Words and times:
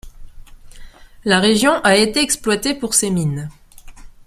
La 1.25 1.39
région 1.39 1.73
a 1.83 1.95
été 1.95 2.21
exploitée 2.21 2.73
pour 2.73 2.95
ses 2.95 3.11
mines. 3.11 3.51